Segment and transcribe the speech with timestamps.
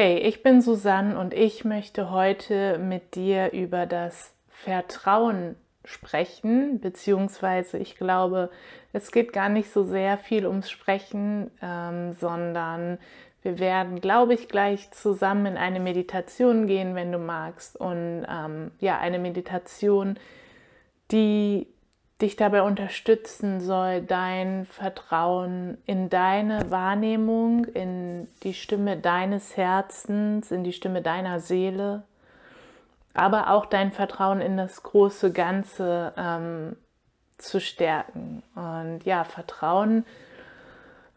[0.00, 7.78] Hey, ich bin Susanne und ich möchte heute mit dir über das Vertrauen sprechen, beziehungsweise
[7.78, 8.48] ich glaube,
[8.92, 12.98] es geht gar nicht so sehr viel ums Sprechen, ähm, sondern
[13.42, 17.74] wir werden, glaube ich, gleich zusammen in eine Meditation gehen, wenn du magst.
[17.74, 20.16] Und ähm, ja, eine Meditation,
[21.10, 21.66] die
[22.20, 30.64] dich dabei unterstützen soll, dein Vertrauen in deine Wahrnehmung, in die Stimme deines Herzens, in
[30.64, 32.02] die Stimme deiner Seele,
[33.14, 36.76] aber auch dein Vertrauen in das große Ganze ähm,
[37.38, 38.42] zu stärken.
[38.56, 40.04] Und ja, Vertrauen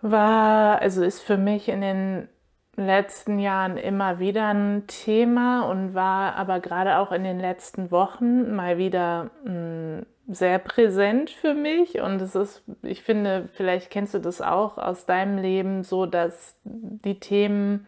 [0.01, 2.27] war, also ist für mich in den
[2.75, 8.55] letzten Jahren immer wieder ein Thema und war aber gerade auch in den letzten Wochen
[8.55, 14.13] mal wieder mh, hm, sehr präsent für mich und es ist, ich finde, vielleicht kennst
[14.13, 17.87] du das auch aus deinem Leben so, dass die Themen,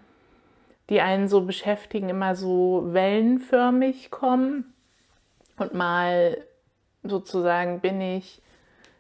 [0.90, 4.74] die einen so beschäftigen, immer so wellenförmig kommen
[5.58, 6.38] und mal
[7.04, 8.42] sozusagen bin ich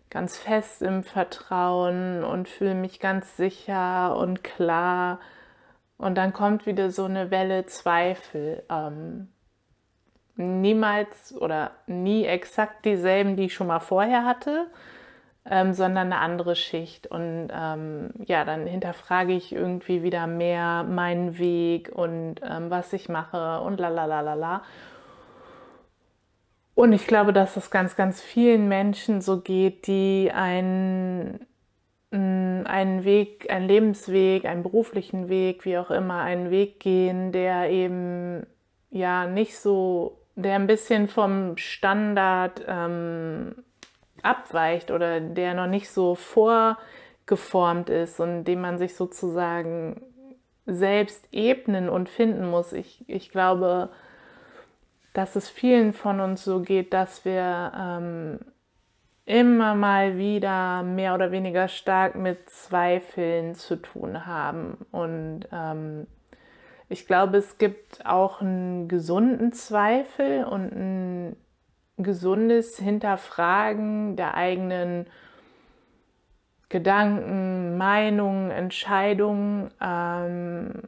[0.09, 5.19] ganz fest im Vertrauen und fühle mich ganz sicher und klar
[5.97, 8.63] und dann kommt wieder so eine Welle Zweifel.
[8.69, 9.29] Ähm,
[10.35, 14.67] niemals oder nie exakt dieselben, die ich schon mal vorher hatte,
[15.49, 17.07] ähm, sondern eine andere Schicht.
[17.07, 23.09] Und ähm, ja, dann hinterfrage ich irgendwie wieder mehr meinen Weg und ähm, was ich
[23.09, 24.61] mache und la la la la la.
[26.75, 31.45] Und ich glaube, dass es ganz, ganz vielen Menschen so geht, die einen,
[32.11, 37.69] mm, einen Weg, einen Lebensweg, einen beruflichen Weg, wie auch immer, einen Weg gehen, der
[37.69, 38.47] eben
[38.89, 43.55] ja nicht so der ein bisschen vom Standard ähm,
[44.21, 50.01] abweicht oder der noch nicht so vorgeformt ist und dem man sich sozusagen
[50.65, 52.73] selbst ebnen und finden muss.
[52.73, 53.89] Ich, ich glaube,
[55.13, 58.39] dass es vielen von uns so geht, dass wir ähm,
[59.25, 66.07] immer mal wieder mehr oder weniger stark mit Zweifeln zu tun haben und ähm,
[66.93, 71.35] ich glaube, es gibt auch einen gesunden Zweifel und ein
[71.97, 75.07] gesundes Hinterfragen der eigenen
[76.69, 79.71] Gedanken, Meinungen, Entscheidungen.
[79.81, 80.83] Ähm,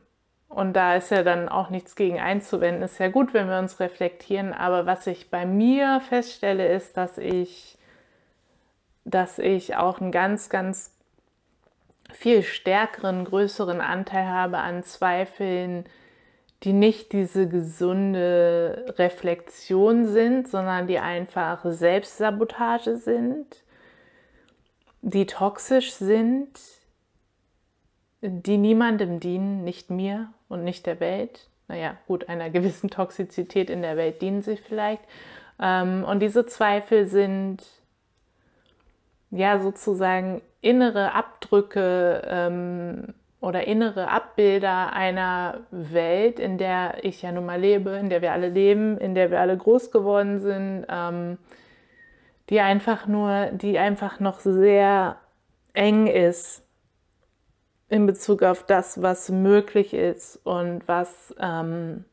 [0.47, 2.83] und da ist ja dann auch nichts gegen einzuwenden.
[2.83, 4.53] Ist ja gut, wenn wir uns reflektieren.
[4.53, 7.79] Aber was ich bei mir feststelle, ist, dass ich,
[9.05, 10.94] dass ich auch einen ganz, ganz
[12.13, 15.85] viel stärkeren, größeren Anteil habe an Zweifeln,
[16.63, 23.63] die nicht diese gesunde Reflexion sind, sondern die einfach Selbstsabotage sind,
[25.01, 26.49] die toxisch sind,
[28.22, 31.47] die niemandem dienen, nicht mir und nicht der Welt.
[31.67, 35.03] Naja, gut, einer gewissen Toxizität in der Welt dienen sie vielleicht.
[35.59, 37.63] Ähm, und diese Zweifel sind
[39.29, 47.46] ja sozusagen innere Abdrücke ähm, oder innere Abbilder einer Welt, in der ich ja nun
[47.46, 51.38] mal lebe, in der wir alle leben, in der wir alle groß geworden sind, ähm,
[52.50, 55.18] die einfach nur, die einfach noch sehr
[55.74, 56.64] eng ist
[57.88, 62.06] in Bezug auf das, was möglich ist und was, ähm,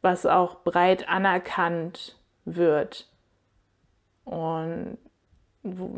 [0.00, 3.08] was auch breit anerkannt wird.
[4.24, 4.98] Und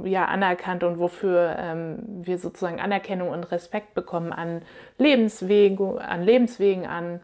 [0.05, 4.63] ja, anerkannt und wofür ähm, wir sozusagen Anerkennung und Respekt bekommen an
[4.99, 7.21] Lebenswegen, an Lebenswegen, an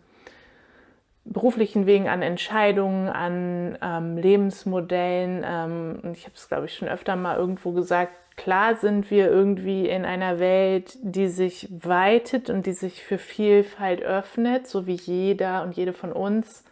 [1.24, 5.44] beruflichen Wegen, an Entscheidungen, an ähm, Lebensmodellen.
[5.46, 8.12] Ähm, ich habe es, glaube ich, schon öfter mal irgendwo gesagt.
[8.36, 14.02] Klar sind wir irgendwie in einer Welt, die sich weitet und die sich für Vielfalt
[14.02, 16.64] öffnet, so wie jeder und jede von uns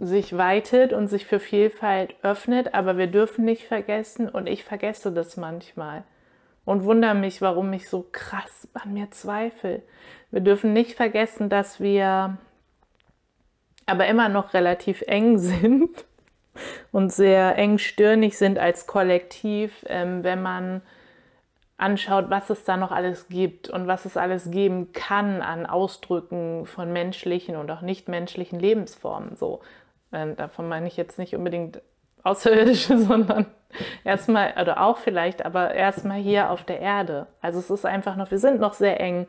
[0.00, 5.12] sich weitet und sich für Vielfalt öffnet, aber wir dürfen nicht vergessen, und ich vergesse
[5.12, 6.04] das manchmal
[6.64, 9.82] und wundere mich, warum ich so krass an mir zweifle.
[10.30, 12.38] Wir dürfen nicht vergessen, dass wir
[13.86, 16.04] aber immer noch relativ eng sind
[16.92, 20.82] und sehr engstirnig sind als Kollektiv, ähm, wenn man
[21.76, 26.66] anschaut, was es da noch alles gibt und was es alles geben kann an Ausdrücken
[26.66, 29.34] von menschlichen und auch nichtmenschlichen Lebensformen.
[29.36, 29.60] So,
[30.10, 31.80] davon meine ich jetzt nicht unbedingt
[32.22, 33.46] Außerirdische, sondern
[34.04, 37.26] erstmal, oder auch vielleicht, aber erstmal hier auf der Erde.
[37.40, 39.26] Also es ist einfach noch, wir sind noch sehr eng.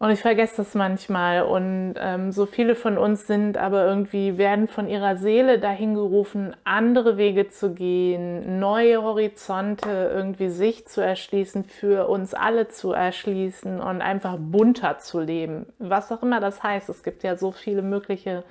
[0.00, 1.42] Und ich vergesse das manchmal.
[1.42, 6.54] Und ähm, so viele von uns sind aber irgendwie, werden von ihrer Seele dahin gerufen,
[6.62, 13.80] andere Wege zu gehen, neue Horizonte irgendwie sich zu erschließen, für uns alle zu erschließen
[13.80, 15.66] und einfach bunter zu leben.
[15.80, 16.88] Was auch immer das heißt.
[16.88, 18.44] Es gibt ja so viele mögliche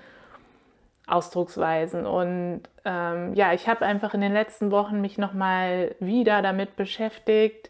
[1.07, 2.05] Ausdrucksweisen.
[2.05, 7.69] Und ähm, ja, ich habe einfach in den letzten Wochen mich nochmal wieder damit beschäftigt,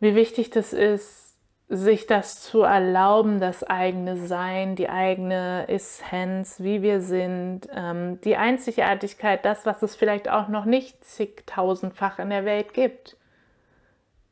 [0.00, 1.26] wie wichtig das ist,
[1.68, 8.36] sich das zu erlauben, das eigene Sein, die eigene Essenz, wie wir sind, ähm, die
[8.36, 13.16] Einzigartigkeit, das, was es vielleicht auch noch nicht zigtausendfach in der Welt gibt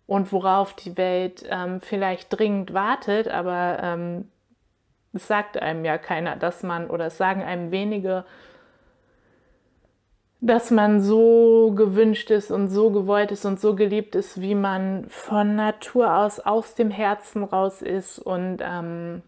[0.06, 4.30] und worauf die Welt ähm, vielleicht dringend wartet, aber ähm,
[5.14, 8.24] es sagt einem ja keiner, dass man, oder es sagen einem wenige,
[10.40, 15.06] dass man so gewünscht ist und so gewollt ist und so geliebt ist, wie man
[15.08, 18.18] von Natur aus aus dem Herzen raus ist.
[18.18, 19.22] Und ähm,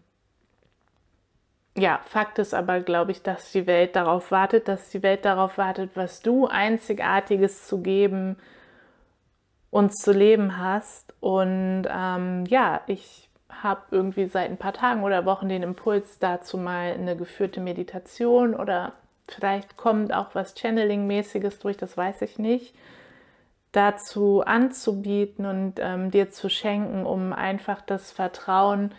[1.75, 5.57] ja, Fakt ist aber, glaube ich, dass die Welt darauf wartet, dass die Welt darauf
[5.57, 8.35] wartet, was du einzigartiges zu geben
[9.71, 11.15] und zu leben hast.
[11.19, 16.57] Und ähm, ja, ich habe irgendwie seit ein paar Tagen oder Wochen den Impuls dazu
[16.57, 18.93] mal eine geführte Meditation oder
[19.29, 22.73] Vielleicht kommt auch was Channeling-mäßiges durch, das weiß ich nicht.
[23.73, 28.93] Dazu anzubieten und ähm, dir zu schenken, um einfach das Vertrauen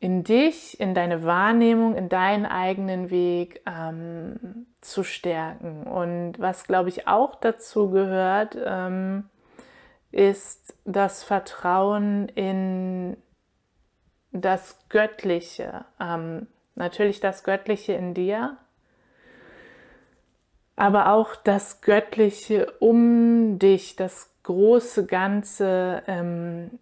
[0.00, 5.84] in dich, in deine Wahrnehmung, in deinen eigenen Weg ähm, zu stärken.
[5.84, 9.24] Und was, glaube ich, auch dazu gehört, ähm,
[10.10, 13.16] ist das Vertrauen in
[14.32, 15.84] das Göttliche.
[16.00, 18.56] Ähm, natürlich das Göttliche in dir,
[20.76, 26.78] aber auch das Göttliche um dich, das große Ganze, ähm,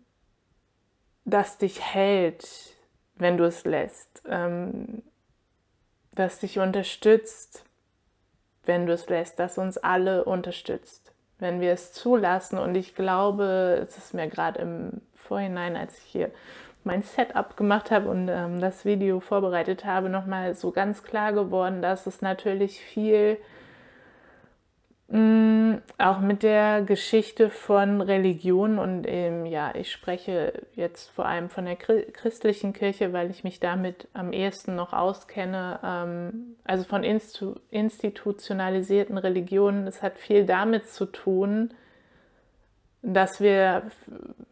[1.25, 2.77] das dich hält,
[3.17, 5.03] wenn du es lässt, ähm,
[6.13, 7.65] das dich unterstützt,
[8.65, 12.59] wenn du es lässt, das uns alle unterstützt, wenn wir es zulassen.
[12.59, 16.31] Und ich glaube, es ist mir gerade im Vorhinein, als ich hier
[16.85, 21.83] mein Setup gemacht habe und ähm, das Video vorbereitet habe, nochmal so ganz klar geworden,
[21.83, 23.39] dass es natürlich viel
[25.09, 31.65] auch mit der Geschichte von Religion und ähm, ja, ich spreche jetzt vor allem von
[31.65, 35.79] der christlichen Kirche, weil ich mich damit am ehesten noch auskenne.
[35.85, 39.87] Ähm, also von institu institutionalisierten Religionen.
[39.87, 41.73] Es hat viel damit zu tun,
[43.03, 43.85] dass wir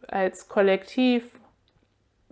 [0.07, 1.37] als Kollektiv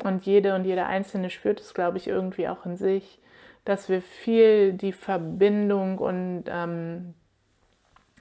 [0.01, 3.19] und jede und jeder Einzelne spürt es, glaube ich, irgendwie auch in sich,
[3.65, 7.15] dass wir viel die Verbindung und ähm,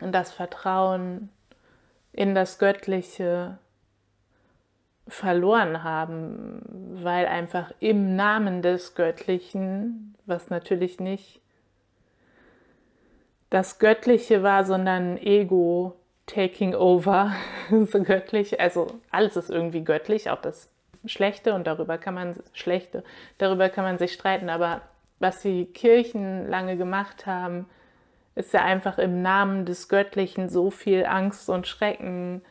[0.02, 1.30] und das Vertrauen
[2.12, 3.58] in das Göttliche
[5.08, 6.60] verloren haben,
[7.02, 11.40] weil einfach im Namen des Göttlichen, was natürlich nicht
[13.50, 15.96] das Göttliche war, sondern Ego
[16.26, 17.32] taking over,
[17.70, 20.70] so göttlich, also alles ist irgendwie göttlich, auch das
[21.04, 23.04] Schlechte und darüber kann man schlechte,
[23.38, 24.80] darüber kann man sich streiten, aber
[25.18, 27.66] was die Kirchen lange gemacht haben,
[28.34, 32.42] ist ja einfach im Namen des Göttlichen so viel Angst und Schrecken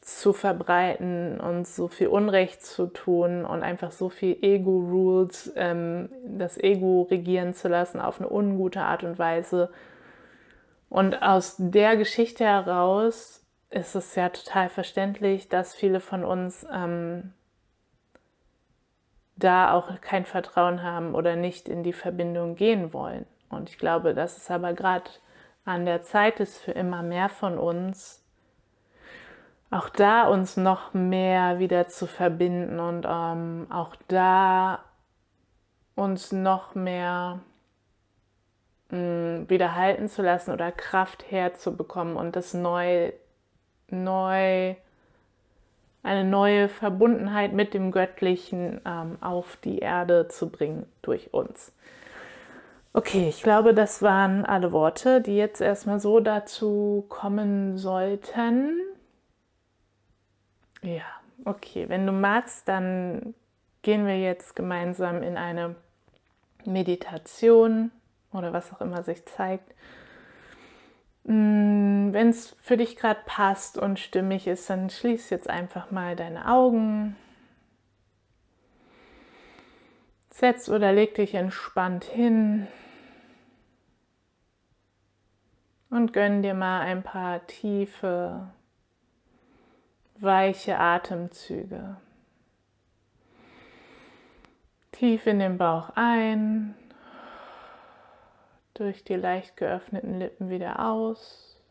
[0.00, 6.58] zu verbreiten und so viel Unrecht zu tun und einfach so viel Ego-Rules, ähm, das
[6.58, 9.70] Ego regieren zu lassen auf eine ungute Art und Weise.
[10.88, 17.32] Und aus der Geschichte heraus ist es ja total verständlich, dass viele von uns ähm,
[19.34, 23.26] da auch kein Vertrauen haben oder nicht in die Verbindung gehen wollen.
[23.48, 25.10] Und ich glaube, dass es aber gerade
[25.64, 28.22] an der Zeit ist für immer mehr von uns,
[29.70, 34.84] auch da uns noch mehr wieder zu verbinden und ähm, auch da
[35.96, 37.40] uns noch mehr
[38.90, 43.12] mh, mm, wieder halten zu lassen oder Kraft herzubekommen und das neu,
[43.88, 44.76] neu,
[46.04, 51.72] eine neue Verbundenheit mit dem Göttlichen ähm, auf die Erde zu bringen durch uns.
[52.96, 58.80] Okay, ich glaube, das waren alle Worte, die jetzt erstmal so dazu kommen sollten.
[60.80, 61.04] Ja,
[61.44, 63.34] okay, wenn du magst, dann
[63.82, 65.76] gehen wir jetzt gemeinsam in eine
[66.64, 67.90] Meditation
[68.32, 69.74] oder was auch immer sich zeigt.
[71.24, 76.16] Mm, wenn es für dich gerade passt und stimmig ist, dann schließ jetzt einfach mal
[76.16, 77.14] deine Augen.
[80.30, 82.68] Setz oder leg dich entspannt hin.
[85.96, 88.50] Und gönn dir mal ein paar tiefe,
[90.18, 91.96] weiche Atemzüge.
[94.92, 96.74] Tief in den Bauch ein,
[98.74, 101.62] durch die leicht geöffneten Lippen wieder aus.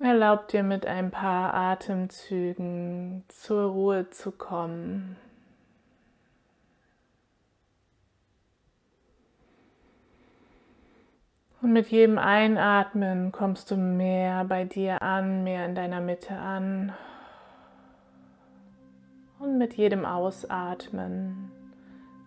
[0.00, 5.16] Erlaub dir mit ein paar Atemzügen zur Ruhe zu kommen.
[11.66, 16.92] Und mit jedem Einatmen kommst du mehr bei dir an, mehr in deiner Mitte an.
[19.40, 21.50] Und mit jedem Ausatmen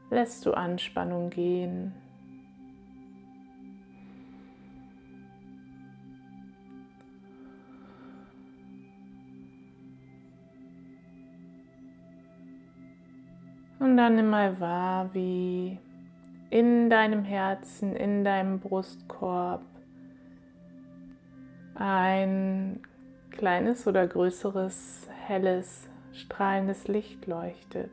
[0.10, 1.94] lässt du Anspannung gehen.
[13.80, 15.80] Und dann nimm mal wahr, wie
[16.50, 19.64] in deinem Herzen, in deinem Brustkorb
[21.76, 22.82] ein
[23.32, 27.92] kleines oder größeres, helles, strahlendes Licht leuchtet.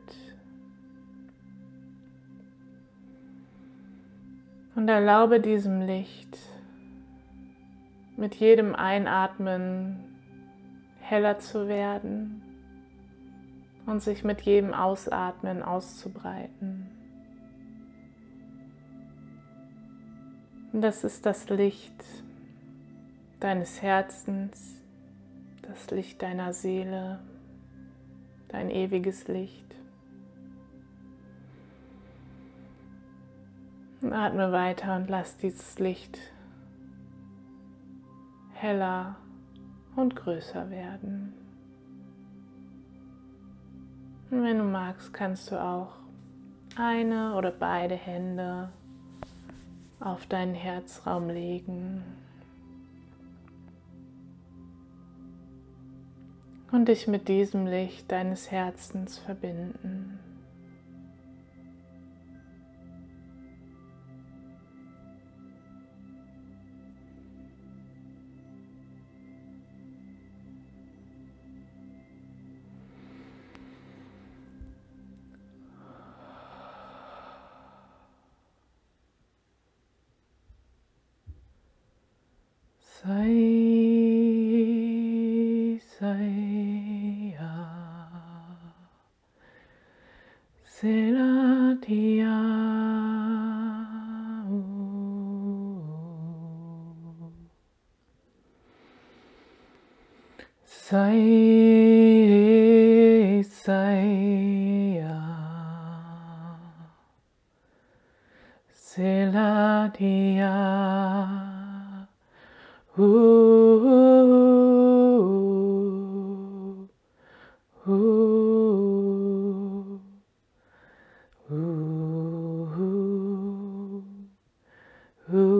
[4.75, 6.37] Und erlaube diesem Licht
[8.15, 10.03] mit jedem Einatmen
[10.99, 12.41] heller zu werden
[13.85, 16.86] und sich mit jedem Ausatmen auszubreiten.
[20.77, 22.05] Und das ist das Licht
[23.39, 24.75] deines Herzens,
[25.63, 27.19] das Licht deiner Seele,
[28.49, 29.73] dein ewiges Licht.
[34.03, 36.19] Und atme weiter und lass dieses Licht
[38.53, 39.15] heller
[39.95, 41.33] und größer werden.
[44.29, 45.95] Und wenn du magst, kannst du auch
[46.75, 48.69] eine oder beide Hände
[49.99, 52.03] auf deinen Herzraum legen
[56.71, 60.19] und dich mit diesem Licht deines Herzens verbinden.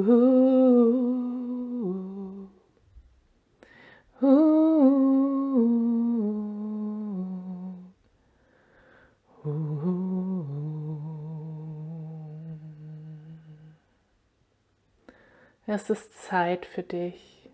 [0.08, 0.14] Es
[15.90, 17.50] ist Zeit für dich,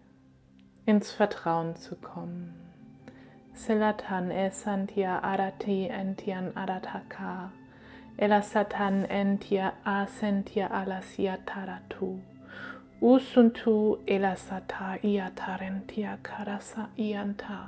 [0.85, 2.53] ins Vertrauen zu kommen.
[3.53, 7.51] Silatan esantia arati entian arataka,
[8.17, 12.21] elasatan entia asentia alasia taratu,
[13.03, 17.59] usuntu elasata iatarentia karasa ianta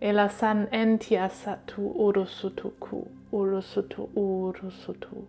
[0.00, 5.24] elasan entia satu urusutuku urusutu urusutu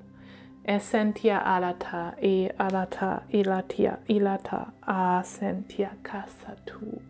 [0.65, 7.01] essentia alata e alata ilatia ilata asentia kasatu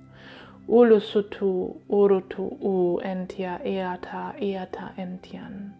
[0.67, 5.71] ulusutu urutu u entia eata eata entian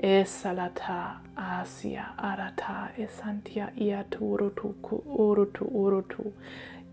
[0.00, 4.74] Esalata asia arata esantia iatu urutu
[5.18, 6.32] urutu urutu.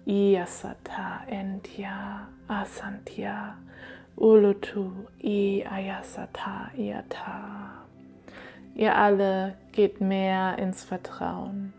[0.07, 3.57] Iasata entia asantia
[4.17, 7.85] ulutu i ayasata iata.
[8.75, 11.73] Ihr alle geht mehr ins Vertrauen.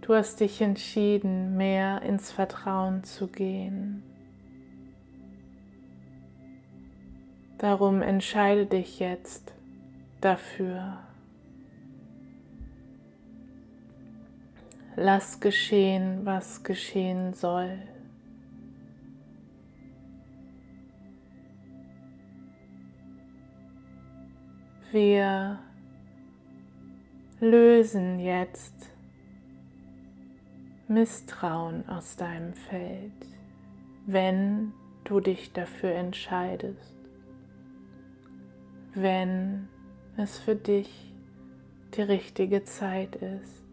[0.00, 4.02] Du hast dich entschieden, mehr ins Vertrauen zu gehen.
[7.58, 9.53] Darum entscheide dich jetzt
[10.24, 10.98] dafür.
[14.96, 17.78] Lass geschehen, was geschehen soll.
[24.92, 25.58] Wir
[27.40, 28.90] lösen jetzt
[30.86, 33.12] Misstrauen aus deinem Feld,
[34.06, 36.94] wenn du dich dafür entscheidest.
[38.94, 39.68] wenn
[40.16, 41.12] es für dich
[41.96, 43.64] die richtige Zeit ist.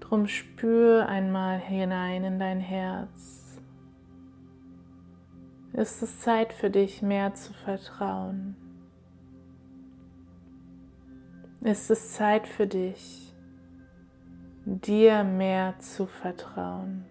[0.00, 3.60] Drum spür einmal hinein in dein Herz.
[5.72, 8.56] Ist es Zeit für dich, mehr zu vertrauen?
[11.60, 13.34] Ist es Zeit für dich,
[14.64, 17.04] dir mehr zu vertrauen?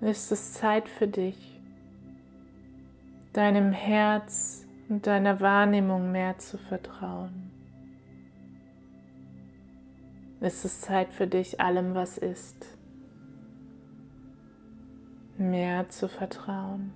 [0.00, 1.60] Ist es Zeit für dich,
[3.32, 4.61] deinem Herz
[4.92, 7.50] und deiner Wahrnehmung mehr zu vertrauen?
[10.40, 12.76] ist es Zeit für dich, allem, was ist,
[15.38, 16.92] mehr zu vertrauen.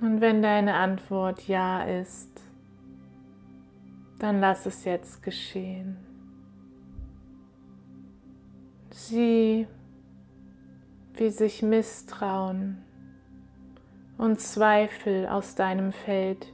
[0.00, 2.42] Und wenn deine Antwort Ja ist,
[4.18, 5.98] dann lass es jetzt geschehen.
[8.90, 9.68] Sieh,
[11.14, 12.82] wie sich Misstrauen
[14.18, 16.46] und Zweifel aus deinem Feld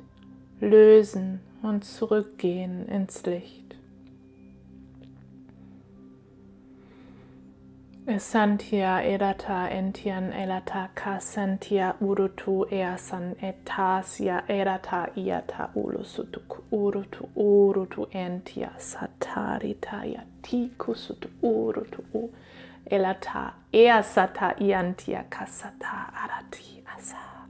[0.61, 3.63] lösen und zurückgehen ins Licht.
[8.05, 20.05] Esantia edata entian elata kasantia urutu easan etasia edata iata ulusutuk urutu urutu entia satarita
[20.05, 22.31] yatikusutu urutu u
[22.91, 27.42] elata easata iantia kasata arati asa.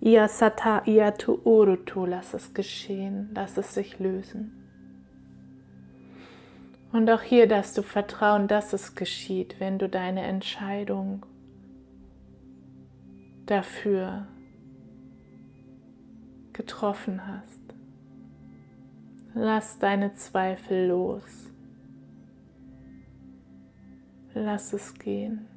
[0.00, 4.60] Iasata iatu urutu, lass es geschehen, lass es sich lösen.
[6.92, 11.26] Und auch hier darfst du vertrauen, dass es geschieht, wenn du deine Entscheidung
[13.46, 14.28] dafür
[16.52, 17.60] getroffen hast.
[19.34, 21.50] Lass deine Zweifel los.
[24.32, 25.48] Lass es gehen.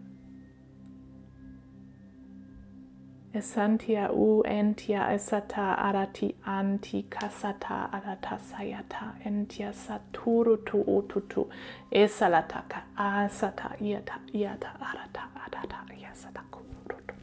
[3.38, 11.50] Esantia u entia esata arati anti kasata sayata entia saturu tu ututu
[11.92, 17.16] esalataka asata iata iata arata arata yasata kurutu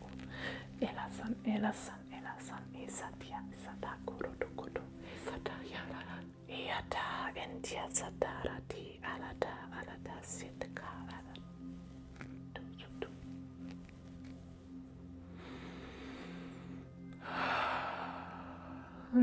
[0.81, 4.83] elasan elasan elasan esatia sata kurutu kutu
[5.17, 6.17] esata yara
[6.49, 7.05] iata
[7.45, 9.44] entia satarati arata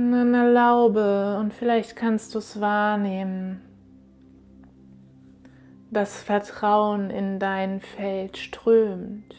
[0.10, 3.62] dann erlaube, und vielleicht kannst du es wahrnehmen,
[5.92, 9.36] das Vertrauen in dein Feld strömt,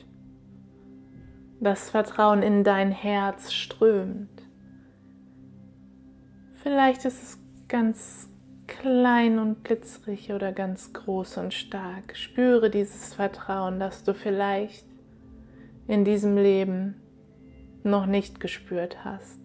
[1.61, 4.42] das Vertrauen in dein Herz strömt.
[6.62, 8.29] Vielleicht ist es ganz
[8.66, 12.16] klein und glitzerig oder ganz groß und stark.
[12.16, 14.87] Spüre dieses Vertrauen, das du vielleicht
[15.88, 17.01] in diesem Leben
[17.83, 19.41] noch nicht gespürt hast.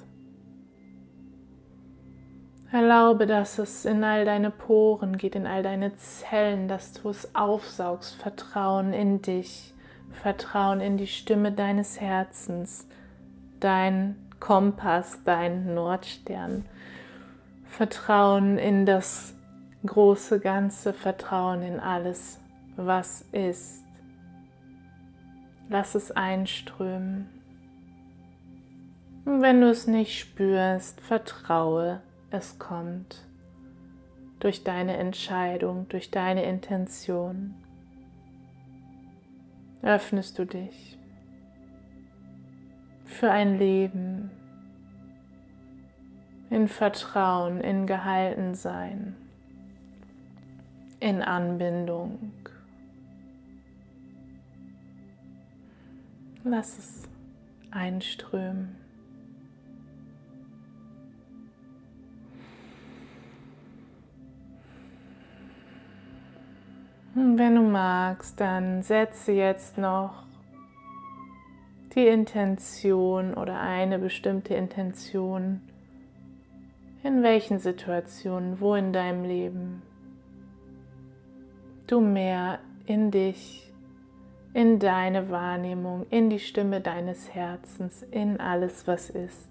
[2.69, 7.33] Erlaube, dass es in all deine Poren geht, in all deine Zellen, dass du es
[7.33, 8.15] aufsaugst.
[8.15, 9.73] Vertrauen in dich,
[10.11, 12.85] Vertrauen in die Stimme deines Herzens,
[13.61, 16.65] dein Kompass, dein Nordstern.
[17.63, 19.33] Vertrauen in das
[19.85, 22.37] große Ganze, Vertrauen in alles,
[22.75, 23.85] was ist.
[25.69, 27.29] Lass es einströmen.
[29.23, 33.25] Und wenn du es nicht spürst, vertraue es kommt
[34.39, 37.55] durch deine Entscheidung, durch deine Intention.
[39.81, 40.97] Öffnest du dich
[43.05, 44.31] für ein Leben
[46.49, 49.15] in Vertrauen, in Gehaltensein,
[50.99, 52.33] in Anbindung.
[56.43, 57.09] Lass es
[57.71, 58.86] einströmen.
[67.19, 70.27] Wenn du magst, dann setze jetzt noch
[71.95, 75.61] die Intention oder eine bestimmte Intention,
[77.01, 79.81] in welchen Situationen, wo in deinem Leben
[81.87, 83.73] du mehr in dich,
[84.53, 89.49] in deine Wahrnehmung, in die Stimme deines Herzens, in alles, was ist,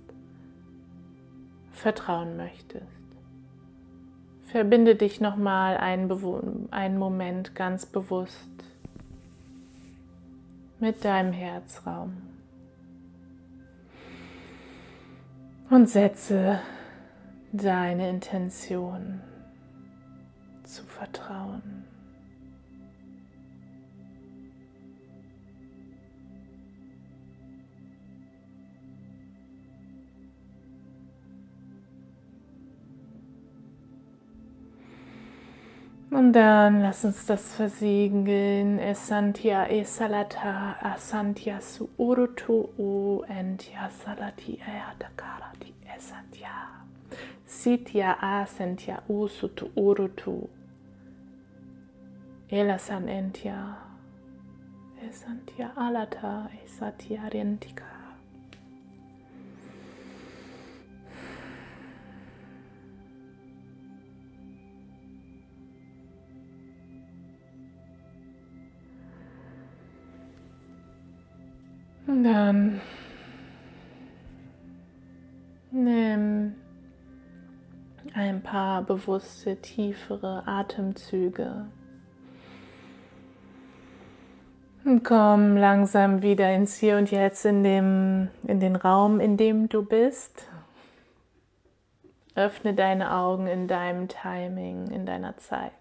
[1.72, 3.05] vertrauen möchtest.
[4.46, 8.48] Verbinde dich nochmal einen, einen Moment ganz bewusst
[10.78, 12.16] mit deinem Herzraum
[15.68, 16.60] und setze
[17.52, 19.20] deine Intention
[20.62, 21.85] zu vertrauen.
[36.16, 38.78] Und dann lass uns das versiegeln.
[38.78, 46.56] Esantia esalata asantia su urutu u entia salati eatakarati esantia.
[47.44, 50.48] Sitya asentia usutu urutu.
[52.48, 53.76] Elasan entia.
[55.06, 57.95] Esantia alata esatia rentika.
[72.22, 72.80] Dann
[75.70, 76.54] nimm
[78.14, 81.66] ein paar bewusste, tiefere Atemzüge.
[84.84, 89.68] Und komm langsam wieder ins Hier und Jetzt in, dem, in den Raum, in dem
[89.68, 90.48] du bist.
[92.34, 95.72] Öffne deine Augen in deinem Timing, in deiner Zeit.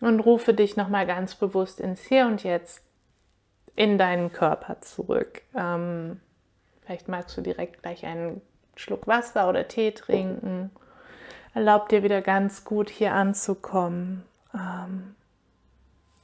[0.00, 2.83] Und rufe dich nochmal ganz bewusst ins Hier und Jetzt
[3.76, 5.42] in deinen Körper zurück.
[5.54, 6.20] Ähm,
[6.82, 8.40] vielleicht magst du direkt gleich einen
[8.76, 10.70] Schluck Wasser oder Tee trinken.
[11.54, 14.24] Erlaub dir wieder ganz gut hier anzukommen.
[14.54, 15.14] Ähm,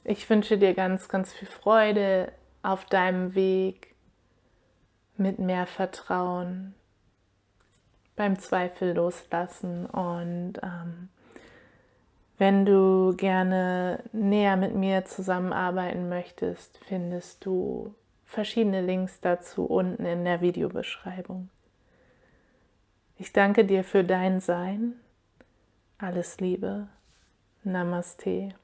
[0.03, 2.31] ich wünsche dir ganz, ganz viel Freude
[2.63, 3.95] auf deinem Weg
[5.17, 6.73] mit mehr Vertrauen,
[8.15, 11.09] beim Zweifel loslassen und ähm,
[12.41, 17.93] wenn du gerne näher mit mir zusammenarbeiten möchtest, findest du
[18.25, 21.49] verschiedene Links dazu unten in der Videobeschreibung.
[23.19, 24.95] Ich danke dir für dein Sein.
[25.99, 26.87] Alles Liebe.
[27.63, 28.55] Namaste.